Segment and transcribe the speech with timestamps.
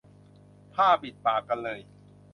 [0.73, 1.79] ผ้าปิดปากกันเลย